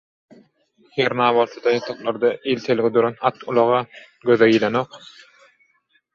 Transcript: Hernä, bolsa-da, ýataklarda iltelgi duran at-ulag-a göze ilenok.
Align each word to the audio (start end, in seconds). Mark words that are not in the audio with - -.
Hernä, 1.01 1.27
bolsa-da, 1.37 1.73
ýataklarda 1.75 2.31
iltelgi 2.55 2.91
duran 2.97 3.19
at-ulag-a 3.31 3.83
göze 4.33 4.51
ilenok. 4.57 5.01